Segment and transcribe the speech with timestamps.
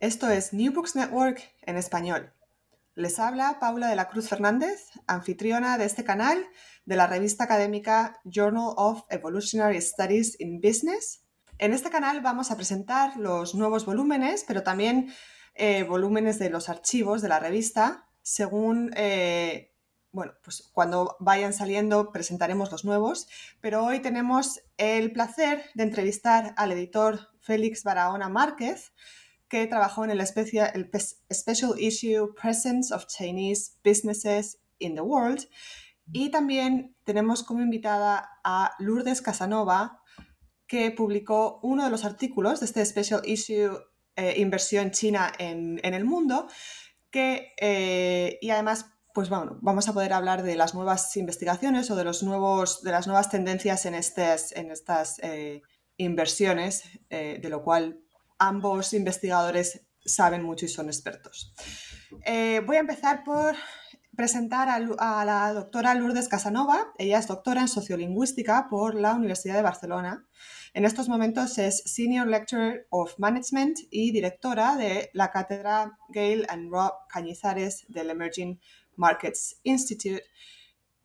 [0.00, 2.32] esto es New Books Network en español.
[2.94, 6.44] Les habla Paula de la Cruz Fernández, anfitriona de este canal
[6.86, 11.24] de la revista académica Journal of Evolutionary Studies in Business.
[11.58, 15.12] En este canal vamos a presentar los nuevos volúmenes, pero también
[15.54, 18.08] eh, volúmenes de los archivos de la revista.
[18.22, 19.74] Según, eh,
[20.12, 23.28] bueno, pues cuando vayan saliendo presentaremos los nuevos,
[23.60, 28.92] pero hoy tenemos el placer de entrevistar al editor Félix Barahona Márquez,
[29.50, 30.90] que trabajó en el, especial, el
[31.30, 35.48] Special Issue Presence of Chinese Businesses in the World.
[36.12, 40.02] Y también tenemos como invitada a Lourdes Casanova,
[40.66, 43.76] que publicó uno de los artículos de este Special Issue
[44.14, 46.46] eh, Inversión China en, en, el mundo,
[47.10, 51.96] que, eh, y además pues bueno, vamos a poder hablar de las nuevas investigaciones o
[51.96, 55.62] de, los nuevos, de las nuevas tendencias en, estas, en estas eh,
[55.96, 58.04] inversiones, de lo cual
[58.40, 61.54] ambos investigadores saben mucho y son expertos.
[62.24, 63.54] Eh, voy a empezar por
[64.16, 66.92] presentar a, la doctora Lourdes Casanova.
[66.98, 70.26] Ella es doctora en sociolingüística por la Universidad de Barcelona.
[70.74, 76.70] En estos momentos es Senior Lecturer of Management y directora de la cátedra Gail and
[76.70, 78.60] Rob Cañizares del Emerging
[78.96, 80.24] Markets Institute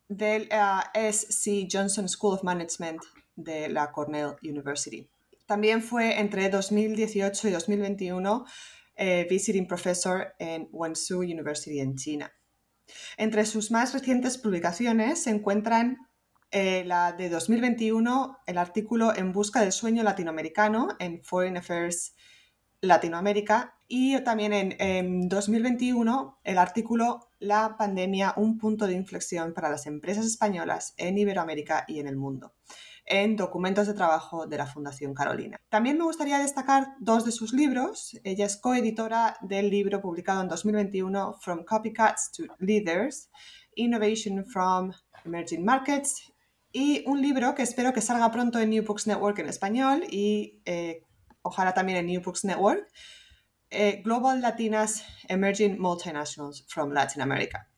[0.08, 3.00] del eh, SC Johnson School of Management
[3.34, 5.08] de la Cornell University.
[5.46, 8.44] También fue entre 2018 y 2021
[8.96, 12.32] eh, Visiting Professor en Wenzhou University en China.
[13.16, 15.98] Entre sus más recientes publicaciones se encuentran
[16.50, 22.14] eh, la de 2021, el artículo En busca del sueño latinoamericano en Foreign Affairs
[22.80, 29.70] Latinoamérica y también en, en 2021 el artículo La pandemia, un punto de inflexión para
[29.70, 32.54] las empresas españolas en Iberoamérica y en el mundo
[33.06, 35.56] en documentos de trabajo de la Fundación Carolina.
[35.68, 38.18] También me gustaría destacar dos de sus libros.
[38.24, 43.30] Ella es coeditora del libro publicado en 2021 From Copycats to Leaders,
[43.76, 44.92] Innovation from
[45.24, 46.32] Emerging Markets
[46.72, 50.60] y un libro que espero que salga pronto en New Books Network en español y
[50.64, 51.02] eh,
[51.42, 52.86] ojalá también en New Books Network,
[53.70, 57.68] eh, Global Latinas Emerging Multinationals from Latin America.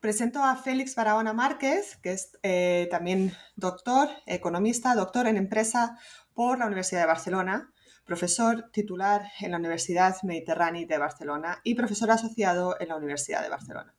[0.00, 5.98] Presento a Félix Barahona Márquez, que es eh, también doctor, economista, doctor en empresa
[6.34, 7.72] por la Universidad de Barcelona,
[8.04, 13.48] profesor titular en la Universidad Mediterránea de Barcelona y profesor asociado en la Universidad de
[13.48, 13.94] Barcelona.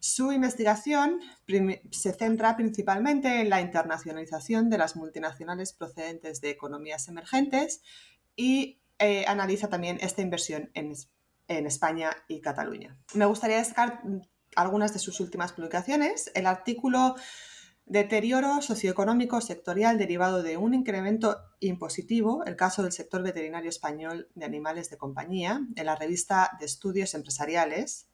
[0.00, 1.20] Su investigación
[1.90, 7.82] se centra principalmente en la internacionalización de las multinacionales procedentes de economías emergentes
[8.36, 10.92] y eh, analiza también esta inversión en,
[11.48, 12.98] en España y Cataluña.
[13.14, 14.02] Me gustaría destacar
[14.56, 17.16] algunas de sus últimas publicaciones, el artículo
[17.86, 24.46] Deterioro socioeconómico sectorial derivado de un incremento impositivo, el caso del sector veterinario español de
[24.46, 28.08] animales de compañía, en la revista de estudios empresariales.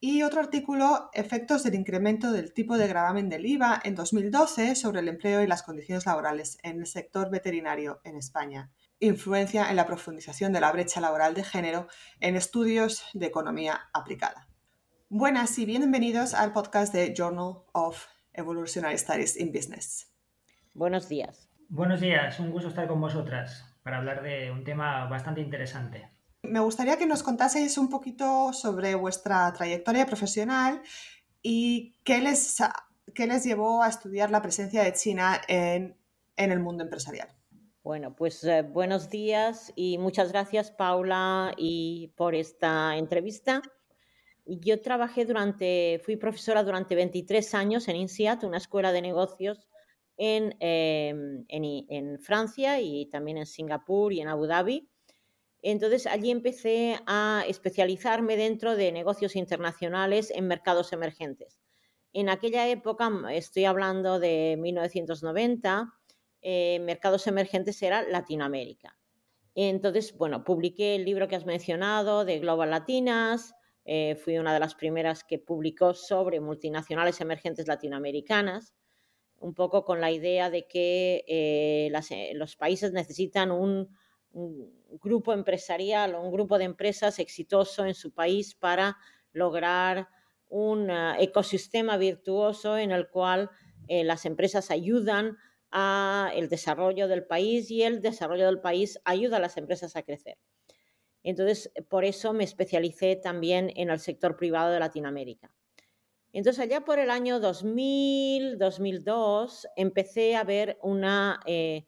[0.00, 5.00] Y otro artículo, Efectos del incremento del tipo de gravamen del IVA en 2012 sobre
[5.00, 8.72] el empleo y las condiciones laborales en el sector veterinario en España.
[8.98, 11.86] Influencia en la profundización de la brecha laboral de género
[12.18, 14.45] en estudios de economía aplicada.
[15.08, 20.12] Buenas y bienvenidos al podcast de Journal of Evolutionary Studies in Business.
[20.74, 21.48] Buenos días.
[21.68, 26.10] Buenos días, un gusto estar con vosotras para hablar de un tema bastante interesante.
[26.42, 30.82] Me gustaría que nos contaseis un poquito sobre vuestra trayectoria profesional
[31.40, 32.56] y qué les,
[33.14, 35.96] qué les llevó a estudiar la presencia de China en,
[36.36, 37.28] el mundo empresarial.
[37.84, 43.62] Bueno, pues eh, buenos días y muchas gracias Paula y por esta entrevista.
[44.46, 49.66] Yo trabajé durante, fui profesora durante 23 años en INSEAD, una escuela de negocios
[50.16, 54.88] en, em, en, Francia y también en Singapur y en Abu Dhabi.
[55.62, 61.60] Entonces allí empecé a especializarme dentro de negocios internacionales en mercados emergentes.
[62.12, 65.92] En aquella época, estoy hablando de 1990,
[66.40, 68.96] eh, mercados emergentes era Latinoamérica.
[69.56, 73.54] Entonces, bueno, publiqué el libro que has mencionado de Global Latinas,
[73.88, 78.74] eh, fui una de las primeras que publicó sobre multinacionales emergentes latinoamericanas,
[79.38, 83.88] un poco con la idea de que eh, eh, los países necesitan un,
[85.00, 88.98] grupo empresarial o un grupo de empresas exitoso en su país para
[89.32, 90.08] lograr
[90.50, 93.50] un ecosistema virtuoso en el cual
[93.88, 95.38] las empresas ayudan
[95.70, 100.36] al desarrollo del país y el desarrollo del país ayuda a las empresas a crecer.
[101.26, 105.52] Entonces, por eso me especialicé también en el sector privado de Latinoamérica.
[106.32, 111.84] Entonces, allá por el año 2000, 2002, empecé a ver una eh,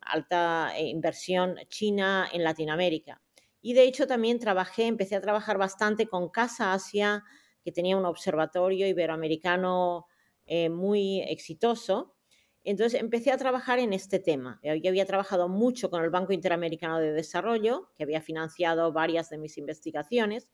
[0.00, 3.22] alta eh, inversión china en Latinoamérica.
[3.60, 7.22] Y de hecho también trabajé, empecé a trabajar bastante con Casa Asia,
[7.62, 10.06] que tenía un observatorio iberoamericano
[10.44, 12.16] eh, muy exitoso.
[12.64, 14.60] Entonces empecé a trabajar en este tema.
[14.62, 19.38] Yo había trabajado mucho con el Banco Interamericano de Desarrollo, que había financiado varias de
[19.38, 20.48] mis investigaciones,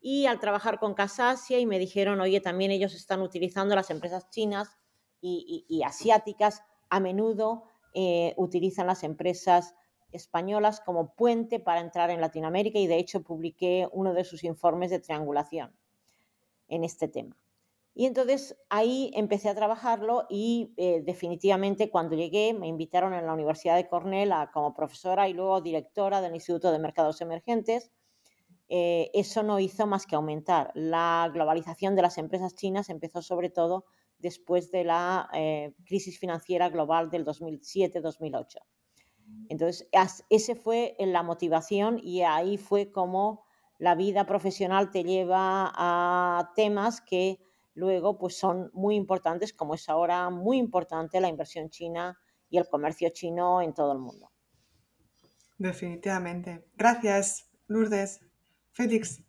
[0.00, 4.30] y al trabajar con Casasia y me dijeron, oye, también ellos están utilizando las empresas
[4.30, 4.76] chinas
[5.20, 7.64] y, asiáticas, a menudo
[7.94, 9.74] eh, utilizan las empresas
[10.12, 14.90] españolas como puente para entrar en Latinoamérica y de hecho publiqué uno de sus informes
[14.90, 15.76] de triangulación
[16.68, 17.36] en este tema.
[17.98, 23.32] Y entonces ahí empecé a trabajarlo y eh, definitivamente cuando llegué me invitaron en la
[23.32, 27.90] Universidad de Cornell como profesora y luego directora del Instituto de Mercados Emergentes.
[28.68, 30.70] Eh, eso no hizo más que aumentar.
[30.76, 33.84] La globalización de las empresas chinas empezó sobre todo
[34.16, 38.58] después de la eh, crisis financiera global del 2007-2008.
[39.48, 39.88] Entonces,
[40.30, 43.44] esa fue la motivación y ahí fue como
[43.76, 47.47] la vida profesional te lleva a temas que
[47.78, 52.18] luego pues son muy importantes, como es ahora muy importante la inversión china
[52.50, 54.30] y el comercio chino en todo el mundo.
[55.58, 56.64] Definitivamente.
[56.76, 58.20] Gracias, Lourdes.
[58.72, 59.22] Félix.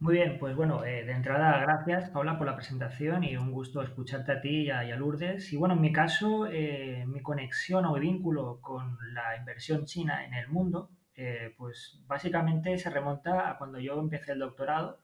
[0.00, 3.82] Muy bien, pues bueno, eh, de entrada, gracias Paula por la presentación y un gusto
[3.82, 5.52] escucharte a ti y a, Lourdes.
[5.52, 10.34] Y bueno, en mi caso, eh, mi conexión o vínculo con la inversión china en
[10.34, 15.00] el mundo, eh, pues básicamente se remonta a cuando yo empecé el doctorado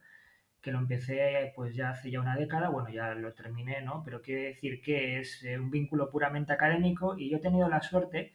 [0.65, 4.03] que lo empecé pues ya hace ya una década, bueno, ya lo terminé, ¿no?
[4.03, 7.83] Pero quiere decir que es eh, un vínculo puramente académico y yo he tenido la
[7.83, 8.33] suerte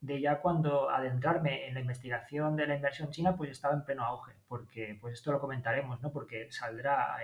[0.00, 4.04] de ya cuando adentrarme en la investigación de la inversión china, pues estaba en pleno
[4.04, 6.12] auge, porque pues esto lo comentaremos, ¿no?
[6.12, 7.16] Porque saldrá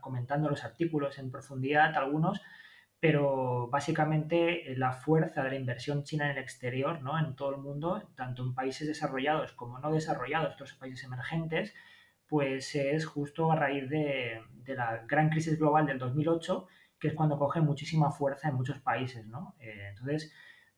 [0.00, 2.40] comentando los artículos en profundidad algunos,
[3.00, 7.18] pero básicamente eh, la fuerza de la inversión china en el exterior, ¿no?
[7.18, 11.74] En todo el mundo, tanto en países desarrollados como no desarrollados, los países emergentes,
[12.30, 16.68] pues es justo a raíz de, la gran crisis global del 2008,
[17.00, 19.56] que es cuando coge muchísima fuerza en muchos países, ¿no?
[19.58, 20.32] Eh, entonces,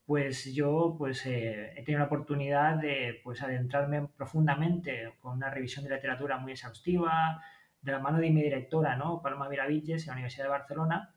[0.06, 5.84] pues yo pues, eh, he tenido la oportunidad de pues, adentrarme profundamente con una revisión
[5.84, 7.44] de literatura muy exhaustiva,
[7.82, 9.20] de la mano de mi directora, ¿no?
[9.20, 11.14] Paloma Miravilles, en la Universidad de Barcelona,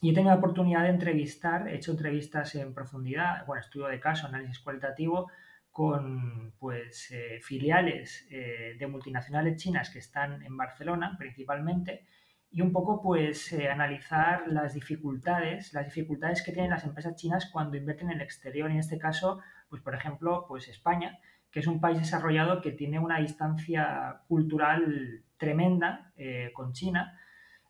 [0.00, 4.00] y he tenido la oportunidad de entrevistar, he hecho entrevistas en profundidad, bueno, estudio de
[4.00, 5.30] caso, análisis cualitativo,
[5.76, 12.06] con pues, eh, filiales eh, de multinacionales chinas que están en Barcelona principalmente
[12.50, 17.50] y un poco pues eh, analizar las dificultades, las dificultades que tienen las empresas chinas
[17.52, 21.18] cuando invierten en el exterior, en este caso, pues por ejemplo, pues España,
[21.50, 26.14] que es un país desarrollado que tiene una distancia cultural tremenda
[26.54, 27.20] con China,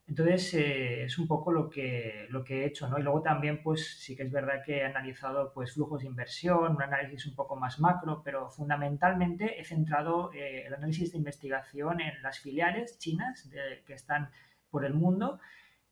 [0.09, 2.99] entonces, eh, es un poco lo que, lo que he hecho, ¿no?
[2.99, 6.77] Y luego también, pues sí que es verdad que he analizado pues, flujos de inversión,
[6.77, 12.01] un análisis un poco más macro, pero fundamentalmente he centrado eh, el análisis de investigación
[12.01, 13.51] en las filiales chinas
[13.85, 14.31] que están
[14.71, 15.41] por el mundo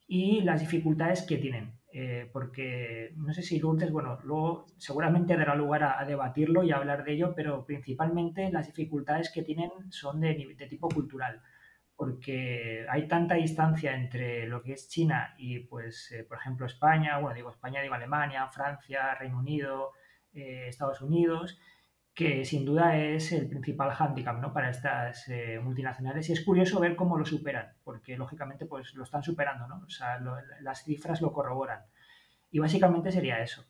[0.07, 1.73] y las dificultades que tienen.
[1.93, 6.77] Eh, porque no sé si Lourdes, bueno, luego seguramente dará lugar a, debatirlo y a
[6.77, 11.41] hablar de ello, pero principalmente las dificultades que tienen son de, de tipo cultural
[11.97, 17.19] porque hay tanta distancia entre lo que es China y, pues, eh, por ejemplo, España,
[17.19, 19.93] bueno, digo España, digo Alemania, Francia, Reino Unido,
[20.33, 21.59] eh, Estados Unidos,
[22.13, 24.53] que sin duda es el principal hándicap ¿no?
[24.53, 26.29] para estas eh, multinacionales.
[26.29, 29.83] Y es curioso ver cómo lo superan, porque lógicamente pues, lo están superando, ¿no?
[29.87, 30.21] O sea,
[30.61, 31.85] las cifras lo corroboran.
[32.51, 33.65] Y básicamente sería eso.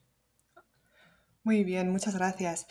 [1.43, 2.66] Muy bien, muchas gracias.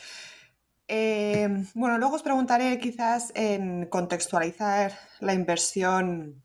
[0.88, 6.44] Eh, bueno, luego os preguntaré quizás en contextualizar la inversión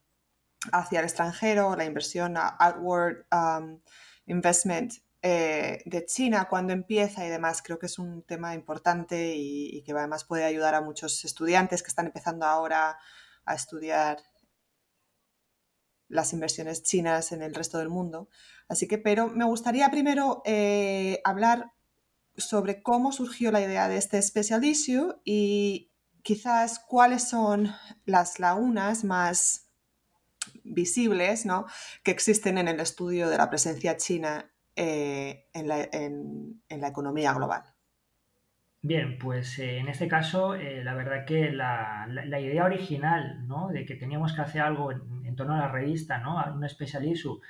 [0.72, 3.80] hacia el extranjero, la inversión outward um,
[4.26, 4.92] investment
[5.22, 9.92] eh, de China, cuando empieza y demás, creo que es un tema importante y, que
[9.92, 12.98] además puede ayudar a muchos estudiantes que están empezando ahora
[13.44, 14.18] a estudiar
[16.08, 18.28] las inversiones chinas en el resto del mundo.
[18.68, 21.72] Así que, pero me gustaría primero eh, hablar
[22.38, 25.90] sobre cómo surgió la idea de este special issue y
[26.22, 27.70] quizás cuáles son
[28.04, 29.68] las lagunas más
[30.64, 31.66] visibles ¿no?
[32.02, 37.62] que existen en el estudio de la presencia china eh, en, la, economía global.
[38.80, 42.06] Bien, pues eh, en este caso, eh, la verdad que la,
[42.40, 43.68] idea original ¿no?
[43.68, 46.38] de que teníamos que hacer algo en, torno a la revista, ¿no?
[46.38, 47.40] a un special issue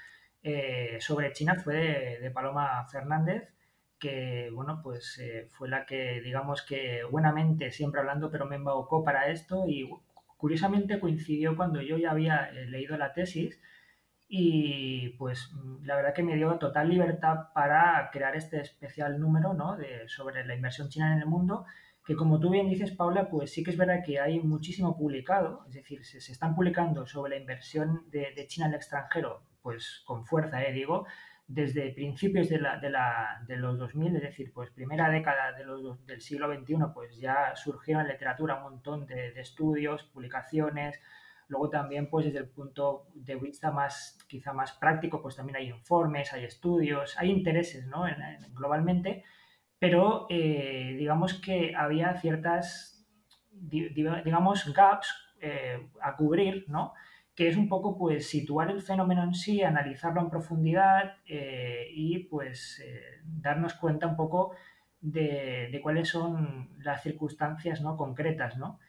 [1.00, 3.52] sobre China fue de, Paloma Fernández,
[3.98, 9.28] que bueno, pues fue la que digamos que buenamente, siempre hablando, pero me embaucó para
[9.28, 9.88] esto y
[10.36, 13.60] curiosamente coincidió cuando yo ya había leído la tesis
[14.28, 15.50] y pues
[15.82, 19.78] la verdad que me dio total libertad para crear este especial número ¿no?
[20.06, 21.64] sobre la inversión china en el mundo,
[22.04, 25.64] que como tú bien dices, Paula, pues sí que es verdad que hay muchísimo publicado,
[25.68, 30.02] es decir, se, están publicando sobre la inversión de, de, China en el extranjero, pues
[30.06, 30.72] con fuerza, ¿eh?
[30.72, 31.06] digo,
[31.48, 35.64] desde principios de, la, de, la, de, los 2000, es decir, pues primera década de
[35.64, 41.00] los, del siglo XXI, pues ya surgieron en literatura un montón de, de estudios, publicaciones,
[41.48, 45.68] Luego también, pues desde el punto de vista más, quizá más práctico, pues también hay
[45.70, 48.04] informes, hay estudios, hay intereses, ¿no?
[48.52, 49.24] globalmente,
[49.78, 53.08] pero eh, digamos que había ciertas,
[53.50, 55.08] digamos, gaps
[55.40, 56.92] eh, a cubrir, ¿no?
[57.38, 62.24] Que es un poco, pues, situar el fenómeno en sí, analizarlo en profundidad eh, y,
[62.24, 62.82] pues,
[63.24, 64.56] darnos cuenta un poco
[65.00, 67.96] de, cuáles son las circunstancias, ¿no?
[67.96, 68.80] Concretas, ¿no?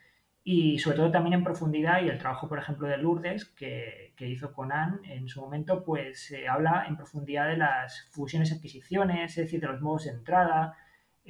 [0.42, 4.26] y sobre todo también en profundidad y el trabajo, por ejemplo, de Lourdes que, que
[4.26, 9.44] hizo Conan en su momento, pues habla en profundidad de las fusiones y adquisiciones, es
[9.44, 10.78] decir, de los modos de entrada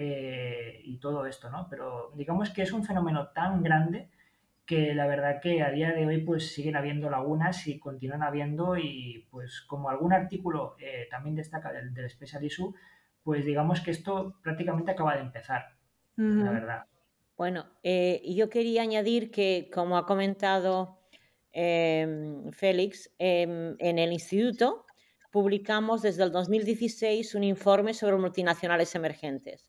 [0.02, 1.66] eh, y todo esto, ¿no?
[1.68, 4.08] Pero digamos que es un fenómeno tan grande
[4.70, 8.76] que la verdad que a día de hoy pues siguen habiendo lagunas y continúan habiendo
[8.76, 12.72] y pues como algún artículo eh, también destaca del, del Special Issue,
[13.24, 15.74] pues digamos que esto prácticamente acaba de empezar,
[16.14, 16.84] la verdad.
[17.36, 21.00] Bueno, eh, yo quería añadir que, como ha comentado
[21.50, 24.86] em, Félix, em, en el instituto
[25.32, 29.68] publicamos desde el 2016 un informe sobre multinacionales emergentes.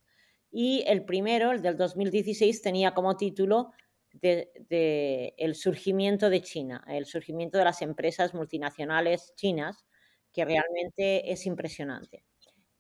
[0.51, 3.71] Y el primero, el del 2016, tenía como título
[4.13, 9.85] de, El surgimiento de China, el surgimiento de las empresas multinacionales chinas,
[10.33, 12.23] que realmente es impresionante.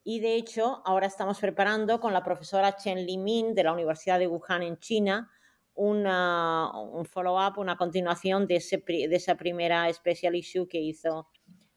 [0.03, 4.27] Y de hecho, ahora estamos preparando con la profesora Chen Limin de la Universidad de
[4.27, 5.29] Wuhan en China
[5.75, 11.29] una, un follow-up, una continuación de, ese, de, esa primera special issue que hizo,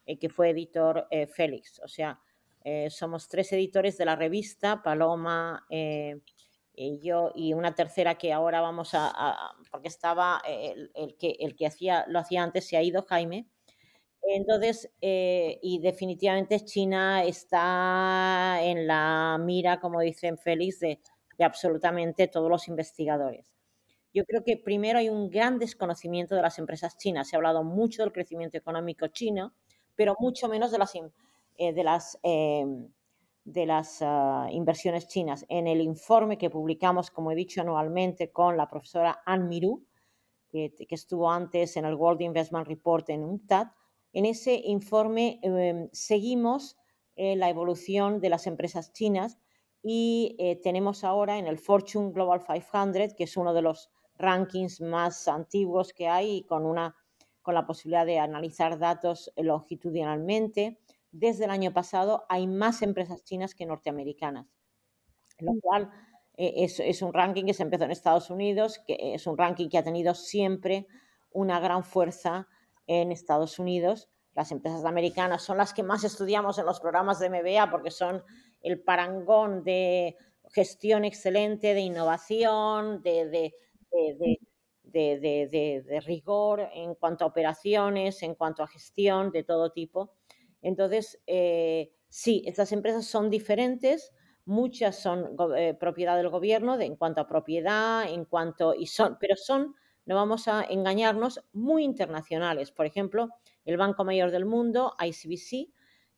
[0.04, 1.80] eh, que fue editor eh, Félix.
[1.82, 2.20] O sea,
[2.62, 5.66] eh, somos tres editores de la revista, Paloma,
[6.74, 11.56] y yo y una tercera que ahora vamos a, porque estaba el, el, que, el
[11.56, 13.46] que hacía, lo hacía antes, se ha ido Jaime,
[14.26, 20.98] entonces, eh, y definitivamente China está en la mira, como dicen Félix, de,
[21.40, 23.52] absolutamente todos los investigadores.
[24.14, 27.28] Yo creo que primero hay un gran desconocimiento de las empresas chinas.
[27.28, 29.54] Se ha hablado mucho del crecimiento económico chino,
[29.94, 32.88] pero mucho menos de las, eh, de las, em,
[33.44, 35.44] de las ah, inversiones chinas.
[35.48, 39.84] En el informe que publicamos, como he dicho anualmente, con la profesora Ann Miru,
[40.50, 43.68] que, que estuvo antes en el World Investment Report en UNCTAD,
[44.14, 46.78] en ese informe em, seguimos
[47.16, 49.38] eh, la evolución de las empresas chinas
[49.82, 54.80] y eh, tenemos ahora en el Fortune Global 500, que es uno de los rankings
[54.80, 56.94] más antiguos que hay con, una,
[57.42, 60.78] con la posibilidad de analizar datos longitudinalmente,
[61.14, 64.46] desde el año pasado hay más empresas chinas que norteamericanas,
[65.38, 65.90] lo cual
[66.36, 69.68] eh, es, es, un ranking que se empezó en Estados Unidos, que es un ranking
[69.68, 70.88] que ha tenido siempre
[71.30, 72.48] una gran fuerza
[72.88, 74.10] en Estados Unidos.
[74.34, 78.24] Las empresas americanas son las que más estudiamos en los programas de MBA porque son
[78.60, 80.16] el parangón de
[80.52, 83.54] gestión excelente, de innovación, de, de,
[84.82, 90.12] de, rigor en cuanto a operaciones, en cuanto a gestión de todo tipo.
[90.64, 94.12] Entonces, eh, sí, estas empresas son diferentes
[94.46, 99.16] muchas son eh, propiedad del gobierno de, en cuanto a propiedad, en cuanto, y son,
[99.18, 99.74] pero son,
[100.06, 102.70] no vamos a engañarnos, muy internacionales.
[102.70, 103.28] Por ejemplo,
[103.64, 105.72] el Banco Mayor del Mundo, ICBC,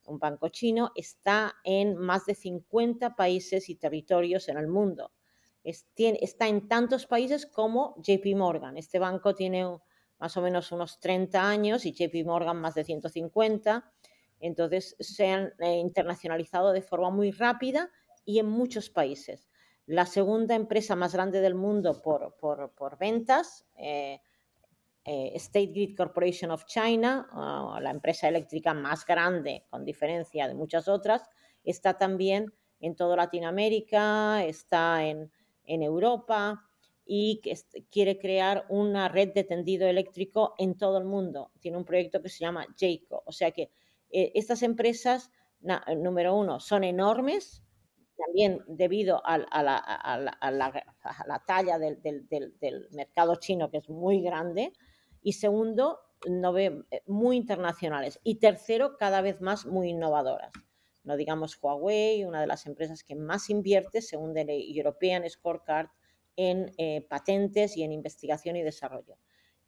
[0.05, 5.11] un banco chino, está en más de 50 países y territorios en el mundo.
[5.63, 8.77] está en tantos países como JP Morgan.
[8.77, 9.65] Este banco tiene
[10.19, 13.91] más o menos unos 30 años y JP Morgan más de 150.
[14.39, 17.89] Entonces se han eh, internacionalizado de forma muy rápida
[18.25, 19.49] y en muchos países.
[19.85, 24.19] La segunda empresa más grande del mundo por, ventas, eh,
[25.05, 30.53] eh, State Grid Corporation of China, ah, la empresa eléctrica más grande, con diferencia de
[30.53, 31.23] muchas otras,
[31.63, 35.31] está también en toda Latinoamérica, está en,
[35.63, 36.67] en Europa
[37.05, 37.41] y
[37.89, 41.51] quiere crear una red de tendido eléctrico en todo el mundo.
[41.59, 43.23] Tiene un proyecto que se llama JACO.
[43.25, 43.71] O sea que
[44.11, 45.31] eh, estas empresas,
[45.97, 47.63] número uno, son enormes,
[48.17, 54.73] también debido a, la, talla del, mercado chino, que es muy grande,
[55.21, 60.51] y segundo, no ve, eh, muy internacionales, y tercero, cada vez más muy innovadoras.
[61.03, 65.87] No digamos Huawei, una de las empresas que más invierte, según el European Scorecard,
[66.35, 69.17] en eh, patentes y en investigación y desarrollo.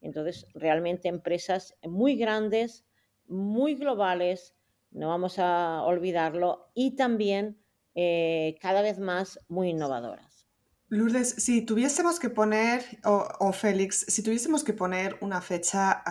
[0.02, 2.86] Entonces, realmente empresas muy grandes,
[3.30, 4.56] muy globales,
[4.92, 7.58] no vamos a olvidarlo, y también
[7.96, 10.48] eh, cada vez más muy innovadoras.
[10.90, 16.04] Lourdes, si tuviésemos que poner, o, Félix, si tuviésemos que poner una fecha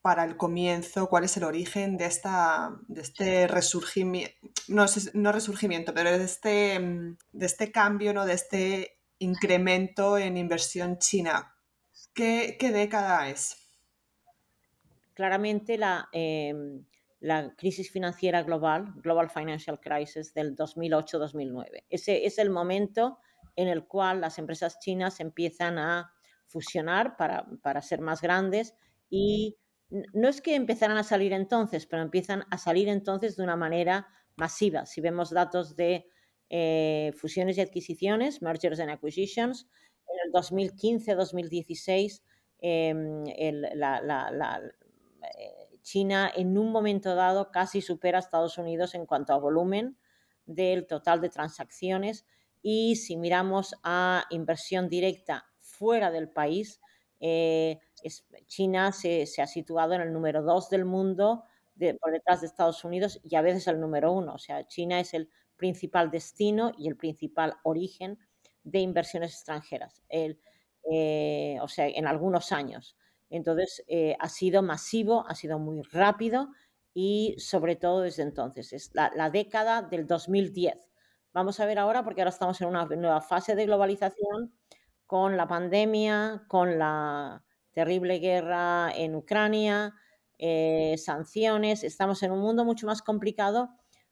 [0.00, 4.34] para el comienzo, cuál es el origen de, esta, de este resurgimiento,
[4.68, 6.78] no, no resurgimiento, pero de este,
[7.32, 8.24] de este cambio, ¿no?
[8.24, 11.54] de este incremento en inversión china,
[12.14, 13.63] ¿qué, década es?
[15.14, 16.84] Claramente la, em,
[17.20, 21.86] la crisis financiera global, Global Financial Crisis del 2008-2009.
[21.88, 23.18] Ese es el momento
[23.56, 26.12] en el cual las empresas chinas empiezan a
[26.46, 28.74] fusionar para, para, ser más grandes
[29.08, 29.56] y
[29.88, 34.08] no es que empezaran a salir entonces, pero empiezan a salir entonces de una manera
[34.36, 34.86] masiva.
[34.86, 36.06] Si vemos datos de
[36.50, 39.68] eh, fusiones y adquisiciones, mergers and acquisitions,
[40.06, 42.22] en el 2015-2016
[42.60, 43.24] em,
[43.74, 44.83] la, la, eh,
[45.82, 49.98] China en un momento dado casi supera a Estados Unidos en cuanto a volumen
[50.46, 52.26] del total de transacciones
[52.62, 56.80] y si miramos a inversión directa fuera del país,
[57.20, 57.78] eh,
[58.46, 61.44] China se, ha situado en el número dos del mundo
[62.00, 64.34] por detrás de Estados Unidos y a veces el número uno.
[64.34, 68.18] O sea, China es el principal destino y el principal origen
[68.62, 70.02] de inversiones extranjeras.
[70.08, 72.96] Eh, o sea, en algunos años.
[73.36, 76.50] Entonces, eh, ha sido masivo, ha sido muy rápido
[76.94, 78.72] y sobre todo desde entonces.
[78.72, 80.92] Es la, década del 2010.
[81.32, 84.54] Vamos a ver ahora, porque ahora estamos en una nueva fase de globalización
[85.06, 89.94] con la pandemia, con la terrible guerra en Ucrania,
[90.38, 91.82] eh, sanciones.
[91.82, 93.70] Estamos en un mundo mucho más complicado,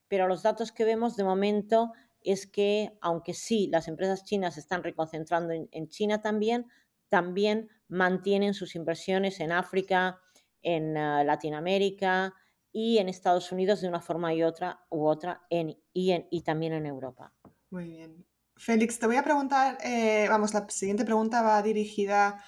[0.08, 4.60] pero los datos que vemos de momento es que, aunque sí, las empresas chinas se
[4.60, 6.66] están reconcentrando en China también,
[7.08, 10.18] también mantienen sus inversiones en África,
[10.62, 12.34] en uh, Latinoamérica
[12.72, 17.34] y en Estados Unidos de una forma y otra u otra y, también en Europa.
[17.70, 18.26] Muy bien.
[18.56, 22.42] Félix, te voy a preguntar, eh, vamos, la siguiente pregunta va dirigida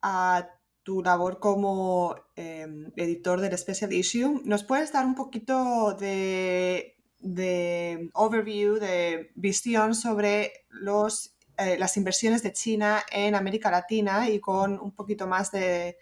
[0.00, 0.48] a
[0.82, 2.66] tu labor como eh,
[2.96, 4.40] editor del Special Issue.
[4.44, 12.42] ¿Nos puedes dar un poquito de, de overview, de visión sobre los eh, las inversiones
[12.42, 15.96] de China en América Latina y con un poquito más de,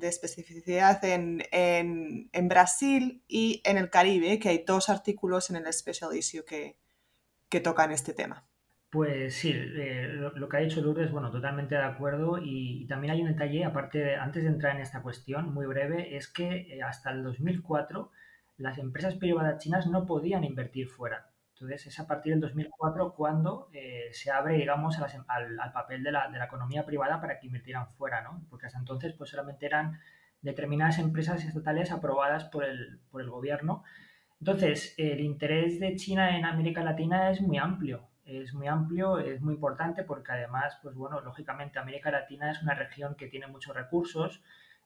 [0.00, 6.44] especificidad en, Brasil y en el Caribe, que hay dos artículos en el Special Issue
[6.44, 6.76] que,
[7.48, 8.48] que tocan este tema.
[8.90, 12.38] Pues sí, eh, lo, que ha dicho Lourdes, bueno, totalmente de acuerdo.
[12.42, 16.28] Y, también hay un detalle, aparte, antes de entrar en esta cuestión, muy breve, es
[16.28, 18.10] que eh, hasta el 2004
[18.56, 21.30] las empresas privadas chinas no podían invertir fuera.
[21.60, 26.12] Entonces, es a partir del 2004 cuando eh, se abre, digamos, em, al, papel de
[26.12, 28.46] la, economía privada para que invirtieran fuera, ¿no?
[28.48, 29.98] Porque hasta entonces, pues solamente eran
[30.40, 33.82] determinadas empresas estatales aprobadas por el, por el gobierno.
[34.40, 38.08] Entonces, el interés de China en América Latina es muy amplio.
[38.24, 42.74] Es muy amplio, es muy importante porque además, pues bueno, lógicamente América Latina es una
[42.74, 44.42] región que tiene muchos recursos,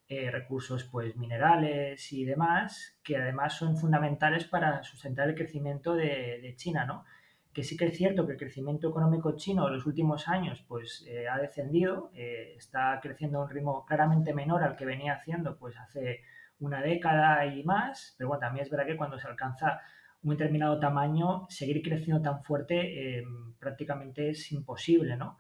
[0.09, 6.55] eh, recursos pues minerales y demás, que además son fundamentales para sustentar el crecimiento de,
[6.57, 7.05] China, ¿no?
[7.53, 11.05] Que sí que es cierto que el crecimiento económico chino en los últimos años pues
[11.09, 15.57] eh, ha descendido, eh, está creciendo a un ritmo claramente menor al que venía haciendo
[15.57, 16.23] pues hace
[16.61, 19.81] una década y más, pero bueno, también es verdad que cuando se alcanza
[20.23, 23.25] un determinado tamaño, seguir creciendo tan fuerte
[23.59, 25.39] prácticamente es imposible, ¿no?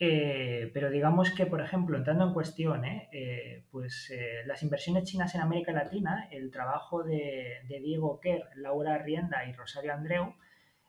[0.00, 3.64] Eh, pero digamos que, por ejemplo, entrando en cuestión, ¿eh?
[3.70, 4.12] pues
[4.46, 9.52] las inversiones chinas en América Latina, el trabajo de, de, Diego Kerr, Laura Rienda y
[9.52, 10.34] Rosario Andreu,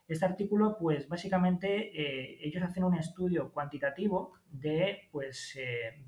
[0.06, 1.90] este artículo, pues básicamente
[2.46, 5.58] ellos hacen un estudio cuantitativo de, pues,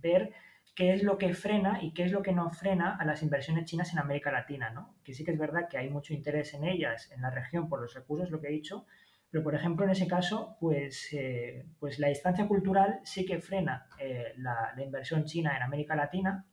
[0.00, 0.32] ver
[0.74, 3.66] qué es lo que frena y qué es lo que no frena a las inversiones
[3.66, 4.94] chinas en América Latina, ¿no?
[5.04, 7.80] Que sí que es verdad que hay mucho interés en ellas, en la región, por
[7.80, 8.86] los recursos, lo que he dicho,
[9.32, 13.86] pero por ejemplo en ese caso, pues, eh, pues la distancia cultural sí que frena
[13.98, 16.44] eh, la, inversión china en América Latina,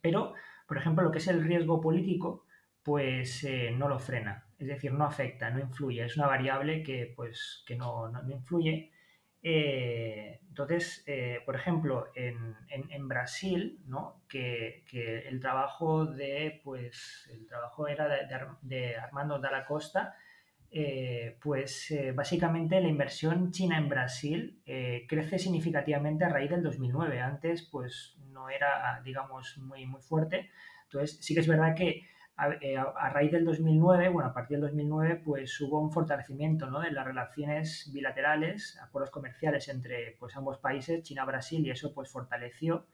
[0.00, 0.34] pero
[0.66, 2.44] por ejemplo lo que es el riesgo político,
[2.82, 7.12] pues eh, no lo frena, es decir, no afecta, no influye, es una variable que
[7.14, 8.90] pues que no, no influye.
[9.40, 11.06] Entonces,
[11.46, 14.24] por ejemplo, en, Brasil, ¿no?
[14.28, 14.84] que,
[15.28, 18.08] el trabajo de, pues, el trabajo era
[18.62, 20.16] de, Armando Dalla Costa,
[20.70, 24.62] eh, pues básicamente la inversión china en Brasil
[25.08, 27.20] crece significativamente a raíz del 2009.
[27.20, 30.50] Antes, pues no era, digamos, muy, muy fuerte.
[30.84, 32.02] Entonces, sí que es verdad que
[32.60, 36.80] eh, a, raíz del 2009, bueno, a partir del 2009, pues hubo un fortalecimiento ¿no?
[36.80, 42.86] de las relaciones bilaterales, acuerdos comerciales entre pues, ambos países, China-Brasil, y eso pues fortaleció.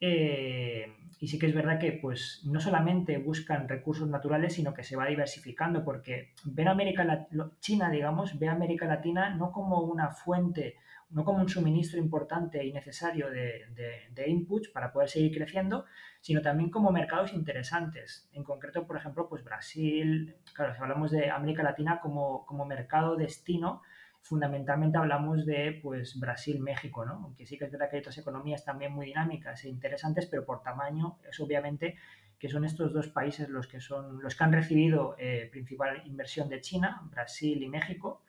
[0.00, 4.84] Eh, y sí que es verdad que pues no solamente buscan recursos naturales, sino que
[4.84, 9.80] se va diversificando, porque ven América Latina, China, digamos, ve a América Latina no como
[9.80, 10.76] una fuente
[11.10, 13.66] no como un suministro importante y necesario de,
[14.10, 15.84] de, inputs para poder seguir creciendo,
[16.20, 18.28] sino también como mercados interesantes.
[18.32, 23.16] En concreto, por ejemplo, pues Brasil, claro, si hablamos de América Latina como, como mercado
[23.16, 23.82] destino,
[24.22, 27.14] fundamentalmente hablamos de pues Brasil, México, ¿no?
[27.24, 30.44] Aunque sí que es verdad que hay otras economías también muy dinámicas e interesantes, pero
[30.44, 31.96] por tamaño es obviamente
[32.38, 36.48] que son estos dos países los que son los que han recibido eh, principal inversión
[36.48, 38.22] de China, Brasil y México.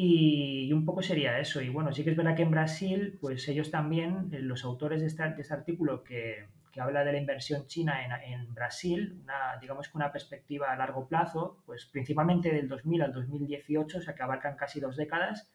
[0.00, 1.60] Y, un poco sería eso.
[1.60, 5.00] Y bueno, sí que es verdad que en Brasil, pues ellos también, eh, los autores
[5.00, 6.46] de este, este artículo que,
[6.80, 9.24] habla de la inversión china en, en, Brasil,
[9.60, 14.14] digamos que una perspectiva a largo plazo, pues principalmente del 2000 al 2018, o sea
[14.14, 15.50] que abarcan casi dos décadas,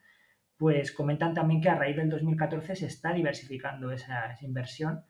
[0.58, 5.04] pues comentan también que a raíz del 2014 se está diversificando esa, inversión,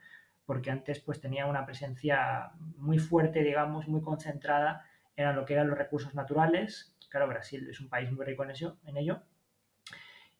[0.45, 5.67] porque antes pues tenía una presencia muy fuerte, digamos, muy concentrada en lo que eran
[5.67, 9.21] los recursos naturales, Claro, Brasil es un país muy rico en, ello.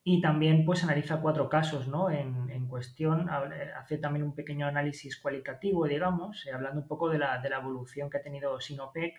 [0.06, 2.10] Y también pues analiza cuatro casos ¿no?
[2.12, 7.42] en, cuestión, hace también un pequeño análisis cualitativo, digamos, eh, hablando un poco de la,
[7.46, 9.14] evolución que ha tenido Sinopec,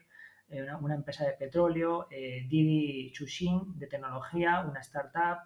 [0.51, 5.38] eh, una, empresa de petróleo, eh, Didi Chuxing de tecnología, una startup,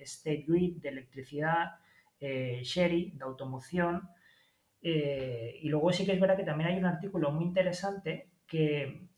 [0.00, 1.76] State Grid de electricidad,
[2.20, 4.08] Sherry de automoción.
[4.82, 9.11] y luego sí que es verdad que también hay un artículo muy interesante que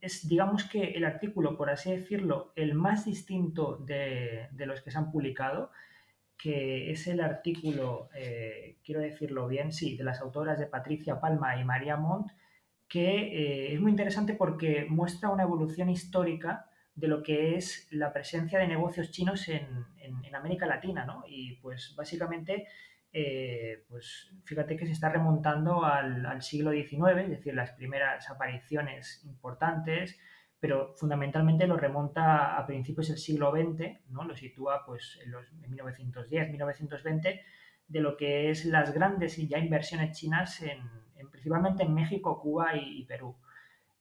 [0.00, 4.98] es, digamos que el artículo, por así decirlo, el más distinto de, los que se
[4.98, 5.70] han publicado,
[6.36, 11.58] que es el artículo, eh, quiero decirlo bien, sí, de las autoras de Patricia Palma
[11.60, 12.32] y María Montt,
[12.88, 18.12] que eh, es muy interesante porque muestra una evolución histórica de lo que es la
[18.12, 19.66] presencia de negocios chinos en,
[20.00, 21.24] en América Latina, ¿no?
[21.26, 22.68] Y pues básicamente
[23.12, 29.24] eh, pues fíjate que se está remontando al, siglo XIX, es decir, las primeras apariciones
[29.24, 30.18] importantes,
[30.60, 34.24] pero fundamentalmente lo remonta a principios del siglo XX, ¿no?
[34.24, 37.42] lo sitúa pues, en, los, 1910, 1920,
[37.88, 40.80] de lo que es las grandes ya inversiones chinas en,
[41.30, 43.36] principalmente en México, Cuba y, Perú.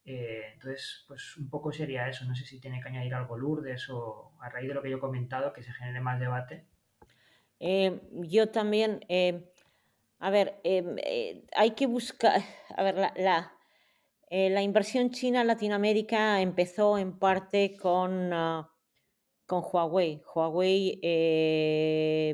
[0.03, 2.25] Eh, entonces, pues un poco sería eso.
[2.25, 4.97] No sé si tiene que añadir algo Lourdes o a raíz de lo que yo
[4.97, 6.65] he comentado, que se genere más debate.
[7.59, 9.49] Eh, yo también, eh,
[10.19, 12.41] a ver, em, eh, hay que buscar,
[12.77, 13.51] a ver, la,
[14.29, 18.69] la, inversión china en Latinoamérica empezó en parte con, ah,
[19.45, 20.21] con Huawei.
[20.33, 20.99] Huawei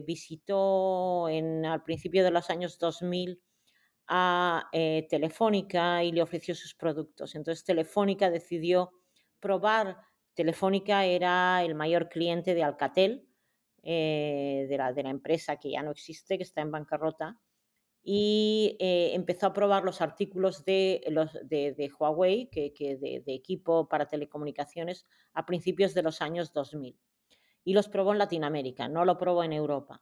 [0.06, 3.42] visitó en, al principio de los años 2000
[4.08, 4.70] a
[5.10, 7.36] Telefónica y le ofreció sus productos.
[7.36, 8.92] Entonces Telefónica decidió
[9.40, 9.98] probar,
[10.34, 13.31] Telefónica era el mayor cliente de Alcatel,
[13.84, 17.40] eh, de, la, de, la, empresa que ya no existe, que está en bancarrota,
[18.04, 23.88] y eh, empezó a probar los artículos de, los, de, Huawei, que, que de, equipo
[23.88, 26.98] para telecomunicaciones, a principios de los años 2000.
[27.64, 30.02] Y los probó en Latinoamérica, no lo probó en Europa.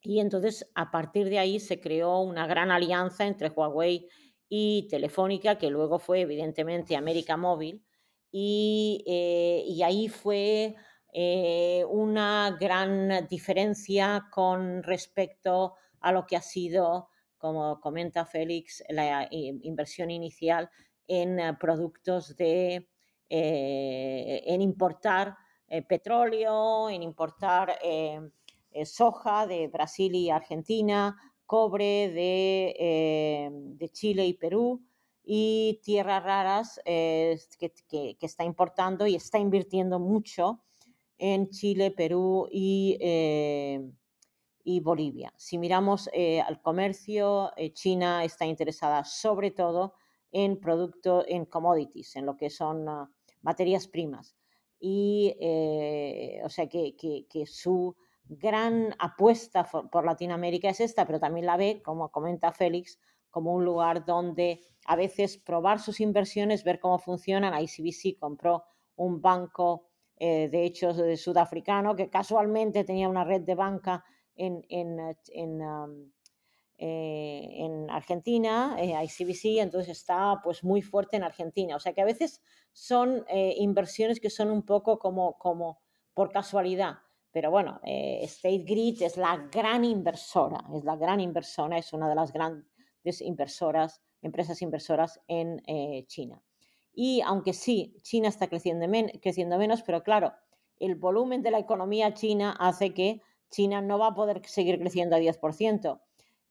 [0.00, 4.08] Y entonces, a partir de ahí, se creó una gran alianza entre Huawei
[4.48, 7.84] y Telefónica, que luego fue, evidentemente, América Móvil.
[8.30, 10.76] Y, eh, y ahí fue
[11.12, 19.28] eh, una gran diferencia con respecto a lo que ha sido, como comenta Félix, la
[19.30, 20.70] inversión inicial
[21.06, 22.88] en eh, productos de
[23.30, 25.36] en importar
[25.86, 27.78] petróleo, en importar
[28.86, 34.82] soja de Brasil y Argentina, cobre de, de Chile y Perú
[35.22, 40.62] y tierras raras que, está importando y está invirtiendo mucho
[41.18, 43.90] en Chile, Perú y, eh,
[44.64, 45.32] y Bolivia.
[45.36, 49.94] Si miramos eh, al comercio, eh, China está interesada sobre todo
[50.30, 53.08] en productos, en commodities, en lo que son uh,
[53.42, 54.36] materias primas.
[54.80, 55.34] Y
[56.44, 57.96] o sea que, que, que, su
[58.28, 63.00] gran apuesta por Latinoamérica es esta, pero también la ve, como comenta Félix,
[63.30, 67.60] como un lugar donde a veces probar sus inversiones, ver cómo funcionan.
[67.60, 68.62] ICBC compró
[68.94, 69.87] un banco
[70.20, 74.04] eh, de hecho de sudafricano, que casualmente tenía una red de banca
[74.34, 76.12] en, en, en,
[76.76, 81.76] eh, en Argentina, eh, ICBC, entonces está pues muy fuerte en Argentina.
[81.76, 85.80] O sea que a veces son inversiones que son un poco como, como
[86.14, 86.98] por casualidad.
[87.30, 92.14] Pero bueno, State Grid es la gran inversora, es la gran inversora, es una de
[92.14, 95.60] las grandes inversoras, empresas inversoras en
[96.06, 96.42] China.
[97.00, 98.84] Y aunque sí, China está creciendo,
[99.22, 100.32] creciendo menos, pero claro,
[100.80, 105.14] el volumen de la economía china hace que China no va a poder seguir creciendo
[105.14, 106.00] a 10%.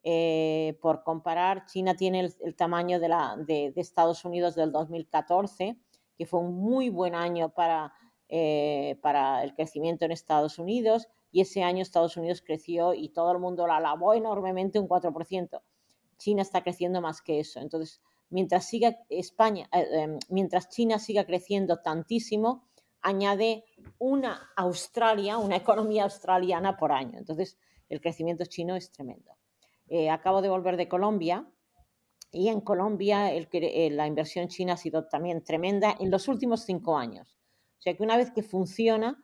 [0.04, 5.76] Eh, por comparar, China tiene el, tamaño de, la, de, Estados Unidos del 2014,
[6.18, 7.92] que fue un muy buen año para,
[8.30, 13.34] eh, para el crecimiento en Estados Unidos, y ese año Estados Unidos creció y todo
[13.34, 15.62] el mundo la alabó enormemente, un 4%.
[16.18, 17.60] China está creciendo más que eso.
[17.60, 22.68] Entonces, mientras siga España, eh, em, mientras China siga creciendo tantísimo,
[23.02, 23.64] añade
[24.00, 27.18] una Australia, una economía australiana por año.
[27.18, 27.58] Entonces,
[27.90, 29.32] el crecimiento chino es tremendo.
[29.88, 31.48] Eh, acabo de volver de Colombia
[32.32, 36.98] y en Colombia eh, la inversión china ha sido también tremenda en los últimos cinco
[36.98, 37.38] años.
[37.80, 39.24] O sea que una vez que funciona,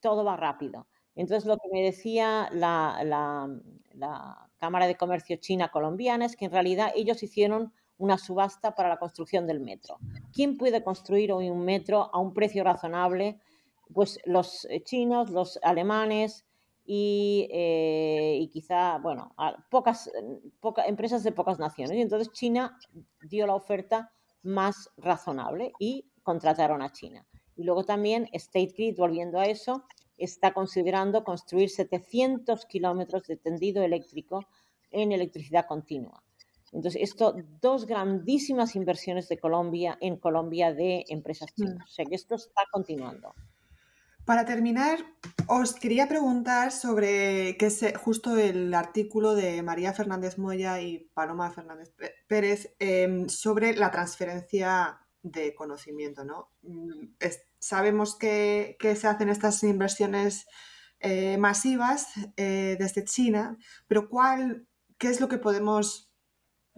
[0.00, 0.88] todo va rápido.
[1.20, 6.50] Entonces, lo que me decía la, la, Cámara de Comercio China colombiana es que en
[6.50, 9.98] realidad ellos hicieron una subasta para la construcción del metro.
[10.32, 13.38] ¿Quién puede construir hoy un metro a un precio razonable?
[13.92, 16.46] Pues los eh, chinos, los alemanes
[16.86, 19.34] y, eh, quizá, bueno,
[19.70, 20.10] pocas,
[20.86, 21.98] empresas de pocas naciones.
[21.98, 22.78] Y entonces China
[23.28, 24.10] dio la oferta
[24.42, 27.26] más razonable y contrataron a China.
[27.56, 29.84] Y luego también State Grid, volviendo a eso,
[30.20, 34.46] está considerando construir 700 kilómetros de tendido eléctrico
[34.90, 36.22] en electricidad continua.
[36.72, 41.78] Entonces, esto, dos grandísimas inversiones de Colombia en Colombia de empresas chinas.
[41.78, 41.82] Mm.
[41.82, 43.34] O sea que esto está continuando.
[44.24, 44.98] Para terminar,
[45.48, 51.50] os quería preguntar sobre que es justo el artículo de María Fernández Moya y Paloma
[51.50, 51.92] Fernández
[52.28, 56.50] Pérez em, sobre la transferencia de conocimiento, ¿no?
[56.62, 57.14] Mm,
[57.60, 60.46] sabemos que, se hacen estas inversiones
[60.98, 64.66] eh, masivas eh, desde China, pero ¿cuál,
[64.98, 66.10] ¿qué es lo que podemos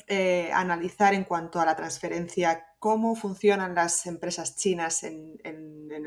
[0.09, 2.67] eh, analizar en cuanto a la transferencia?
[2.79, 5.41] ¿Cómo funcionan las empresas chinas en,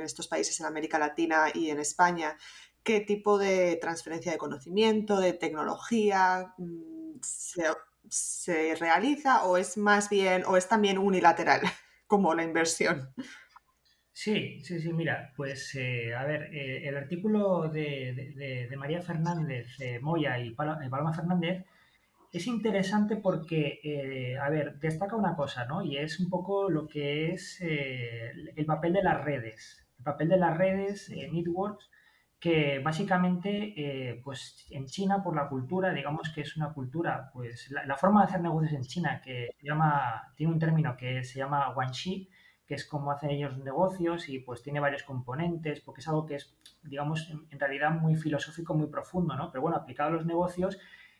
[0.03, 2.38] estos países, en América Latina y en España?
[2.83, 7.63] ¿Qué tipo de transferencia de conocimiento, de tecnología mm, se,
[8.09, 11.61] se realiza o es más bien, o es también unilateral
[12.07, 13.13] como la inversión?
[14.17, 19.99] Sí, sí, sí, mira, pues eh, a ver, eh, el artículo de, María Fernández eh,
[19.99, 21.65] Moya y Paloma Fernández
[22.32, 25.84] es interesante porque, a ver, destaca una cosa, ¿no?
[25.84, 29.86] Y es un poco lo que es el papel de las redes.
[29.99, 31.89] El papel de las redes, networks,
[32.39, 37.97] que básicamente, pues en China, por la cultura, digamos que es una cultura, pues la,
[37.97, 41.73] forma de hacer negocios en China, que se llama, tiene un término que se llama
[41.73, 42.30] Guanxi,
[42.67, 46.36] que es cómo hacen ellos negocios y pues tiene varios componentes, porque es algo que
[46.36, 49.51] es, digamos, en, realidad muy filosófico, muy profundo, ¿no?
[49.51, 50.80] Pero bueno, aplicado a los negocios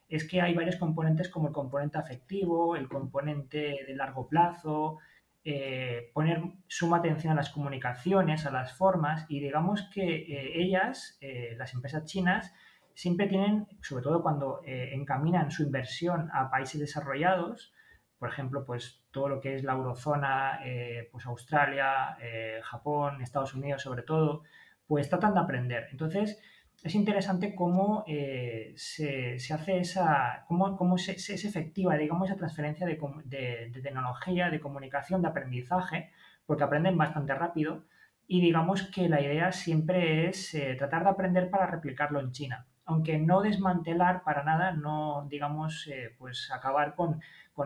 [0.10, 4.99] es que hay varios componentes como el componente afectivo, el componente de largo plazo,
[5.47, 11.19] eh, poner suma atención a las comunicaciones, a las formas y digamos que eh, ellas,
[11.21, 12.51] eh, las empresas chinas,
[12.95, 17.74] siempre tienen, sobre todo cuando encaminan su inversión a países desarrollados,
[18.17, 23.54] por ejemplo, pues todo lo que es la eurozona, eh, pues Australia, eh, Japón, Estados
[23.54, 24.43] Unidos sobre todo,
[24.88, 25.88] pues tratan de aprender.
[25.91, 26.41] Entonces,
[26.84, 32.86] es interesante cómo eh, se, hace esa, cómo, cómo se, es efectiva, digamos, esa transferencia
[32.86, 36.12] de, de, tecnología, de comunicación, de aprendizaje,
[36.45, 37.86] porque aprenden bastante rápido
[38.28, 42.67] y digamos que la idea siempre es tratar de aprender para replicarlo en China.
[42.85, 47.19] Aunque no desmantelar para nada, no, digamos, eh, pues acabar con,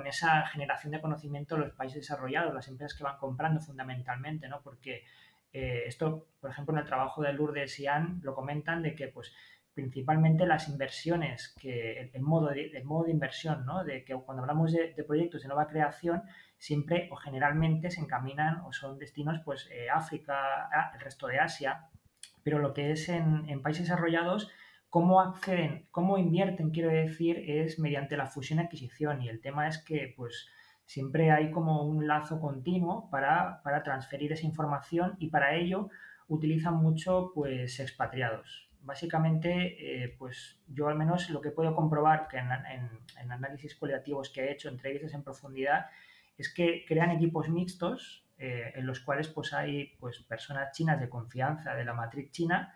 [0.06, 4.62] esa generación de conocimiento de los países desarrollados, las empresas que van comprando fundamentalmente, ¿no?
[4.62, 5.04] Porque
[5.52, 9.08] eh, esto, por ejemplo, en el trabajo de Lourdes y Anne lo comentan de que,
[9.08, 9.34] pues,
[9.74, 12.72] principalmente las inversiones, que el modo de,
[13.10, 13.84] inversión, ¿no?
[13.84, 16.24] De que cuando hablamos de, proyectos de nueva creación,
[16.58, 21.90] siempre o generalmente se encaminan o son destinos, pues, eh, África, el resto de Asia,
[22.44, 24.52] pero lo que es en países desarrollados,
[24.90, 29.22] cómo acceden, cómo invierten, quiero decir, es mediante la fusión y adquisición.
[29.22, 30.50] Y el tema es que, pues,
[30.86, 35.90] siempre hay como un lazo continuo para, para transferir esa información y para ello
[36.28, 38.70] utilizan mucho, pues, expatriados.
[38.82, 42.48] Básicamente, eh, pues yo al menos lo que puedo comprobar que en,
[43.22, 45.88] en, análisis cualitativos que he hecho, entrevistas en profundidad,
[46.38, 51.10] es que crean equipos mixtos eh, en los cuales pues hay pues personas chinas de
[51.10, 52.74] confianza de la matriz china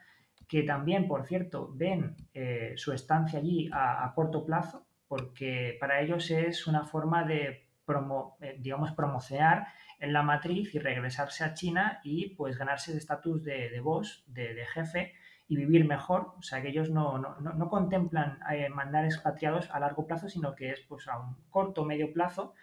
[0.47, 6.29] que también, por cierto, ven eh, su estancia allí a, corto plazo, porque para ellos
[6.31, 9.67] es una forma de, promo, eh, digamos, promocionar
[9.99, 14.23] en la matriz y regresarse a China y pues ganarse el estatus de, de boss,
[14.27, 15.13] de, jefe
[15.47, 16.33] y vivir mejor.
[16.37, 20.55] O sea, que ellos no, no, no contemplan eh, mandar expatriados a largo plazo, sino
[20.55, 22.53] que es pues a un corto medio plazo.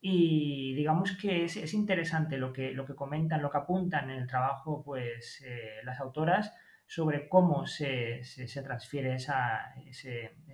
[0.00, 4.18] Y digamos que es, es, interesante lo que, lo que comentan, lo que apuntan en
[4.18, 5.44] el trabajo pues
[5.84, 6.52] las autoras
[6.86, 9.32] sobre cómo se, se, transfiere ese,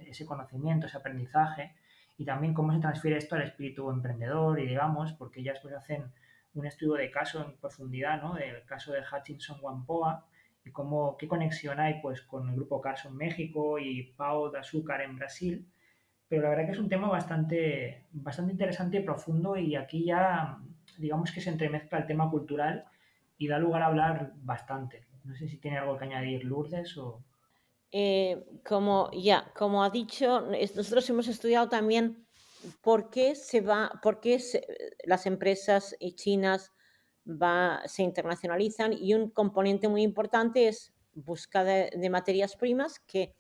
[0.07, 1.75] ese, conocimiento, ese aprendizaje
[2.17, 6.11] y también cómo se transfiere esto al espíritu emprendedor y digamos, porque ellas pues hacen
[6.55, 8.35] un estudio de caso en profundidad, ¿no?
[8.35, 10.27] Del caso de Hutchinson Wampoa
[10.65, 15.03] y cómo, qué conexión hay pues con el grupo Carson México y Pau de Azúcar
[15.03, 15.69] en Brasil.
[16.29, 20.59] Pero la verdad que es un tema bastante, bastante interesante y profundo y aquí ya
[20.97, 22.87] digamos que se entremezcla el tema cultural
[23.37, 25.12] y da lugar a hablar bastante.
[25.25, 27.23] No sé si tiene algo que añadir Lourdes o...
[27.95, 32.25] Eh, como ya, como ha dicho, nosotros hemos estudiado también
[32.81, 34.41] por qué se va, por qué
[35.05, 36.73] las empresas chinas
[37.27, 43.35] va, se internacionalizan y un componente muy importante es búsqueda de, materias primas que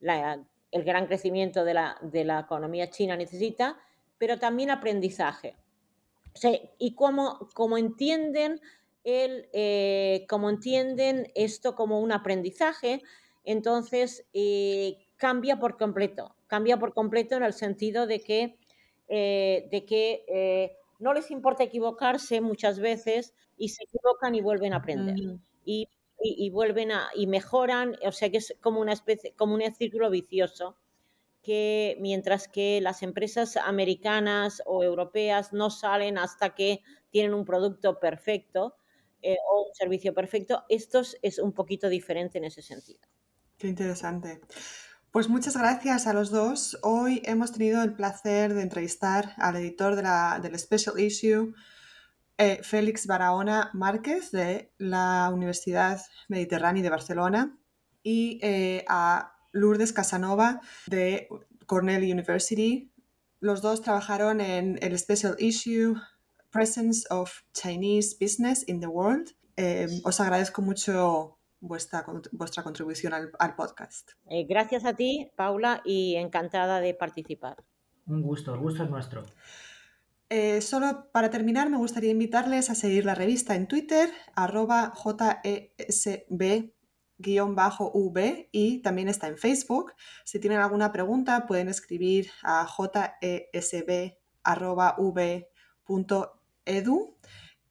[0.00, 3.76] el gran crecimiento de la, de la, economía china necesita,
[4.18, 5.56] pero también aprendizaje.
[6.78, 8.60] y cómo, cómo entienden
[9.06, 13.02] el, eh, como entienden esto como un aprendizaje,
[13.44, 18.58] entonces eh, cambia por completo, cambia por completo en el sentido de que,
[19.06, 24.78] eh, de que no les importa equivocarse muchas veces y se equivocan y vuelven a
[24.78, 25.16] aprender.
[25.64, 25.88] Y,
[26.20, 30.10] y, vuelven a, y mejoran, o sea que es como una especie, como un círculo
[30.10, 30.76] vicioso
[31.42, 38.00] que mientras que las empresas americanas o europeas no salen hasta que tienen un producto
[38.00, 38.74] perfecto,
[39.26, 40.62] eh, o un servicio perfecto.
[40.68, 43.00] Esto es un poquito diferente en ese sentido.
[43.58, 44.40] Qué interesante.
[45.10, 46.78] Pues muchas gracias a los dos.
[46.82, 51.54] Hoy hemos tenido el placer de entrevistar al editor de la, del Special Issue,
[52.38, 57.58] eh, Félix Barahona Márquez, de la Universidad Mediterránea de Barcelona,
[58.04, 61.28] y eh, a Lourdes Casanova, de
[61.66, 62.92] Cornell University.
[63.40, 65.96] Los dos trabajaron en el Special Issue
[66.50, 69.30] Presence of Chinese Business in the World.
[69.56, 74.12] Eh, os agradezco mucho vuestra, vuestra contribución al, al podcast.
[74.26, 77.56] Eh, gracias a ti, Paula, y encantada de participar.
[78.06, 79.24] Un gusto, el gusto es nuestro.
[80.28, 86.72] Eh, solo para terminar, me gustaría invitarles a seguir la revista en Twitter, arroba JESB
[87.18, 89.94] v y también está en Facebook.
[90.24, 94.16] Si tienen alguna pregunta pueden escribir a jesb
[96.66, 97.16] edu.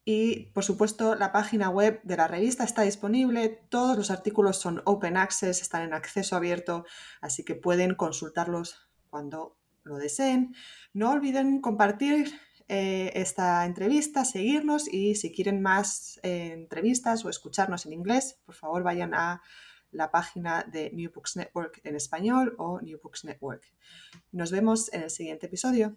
[0.04, 3.48] Y por supuesto, la página web de la revista está disponible.
[3.68, 6.84] Todos los artículos son open access, están en acceso abierto,
[7.20, 10.54] así que pueden consultarlos cuando lo deseen.
[10.92, 12.32] No olviden compartir
[12.68, 18.56] eh, esta entrevista, seguirnos y si quieren más eh, entrevistas o escucharnos en inglés, por
[18.56, 19.40] favor vayan a
[19.92, 23.62] la página de New Books Network en español o New Books Network.
[24.32, 25.96] Nos vemos en el siguiente episodio.